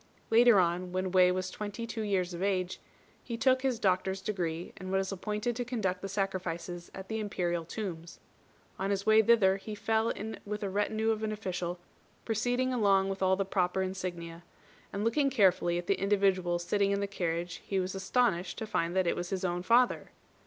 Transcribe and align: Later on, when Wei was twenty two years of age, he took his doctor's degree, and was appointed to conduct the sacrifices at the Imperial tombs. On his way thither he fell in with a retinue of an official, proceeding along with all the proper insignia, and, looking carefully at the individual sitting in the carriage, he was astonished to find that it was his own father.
Later 0.31 0.59
on, 0.59 0.91
when 0.91 1.11
Wei 1.11 1.31
was 1.31 1.51
twenty 1.51 1.85
two 1.85 2.01
years 2.01 2.33
of 2.33 2.41
age, 2.41 2.79
he 3.23 3.37
took 3.37 3.61
his 3.61 3.77
doctor's 3.77 4.19
degree, 4.19 4.73
and 4.77 4.91
was 4.91 5.11
appointed 5.11 5.55
to 5.55 5.63
conduct 5.63 6.01
the 6.01 6.09
sacrifices 6.09 6.89
at 6.95 7.07
the 7.07 7.19
Imperial 7.19 7.63
tombs. 7.63 8.19
On 8.79 8.89
his 8.89 9.05
way 9.05 9.21
thither 9.21 9.57
he 9.57 9.75
fell 9.75 10.09
in 10.09 10.39
with 10.43 10.63
a 10.63 10.71
retinue 10.71 11.11
of 11.11 11.21
an 11.21 11.31
official, 11.31 11.77
proceeding 12.25 12.73
along 12.73 13.09
with 13.09 13.21
all 13.21 13.35
the 13.35 13.45
proper 13.45 13.83
insignia, 13.83 14.41
and, 14.91 15.03
looking 15.05 15.29
carefully 15.29 15.77
at 15.77 15.85
the 15.85 16.01
individual 16.01 16.57
sitting 16.57 16.89
in 16.89 16.99
the 16.99 17.05
carriage, 17.05 17.61
he 17.63 17.79
was 17.79 17.93
astonished 17.93 18.57
to 18.57 18.65
find 18.65 18.95
that 18.95 19.05
it 19.05 19.15
was 19.15 19.29
his 19.29 19.45
own 19.45 19.61
father. 19.61 20.09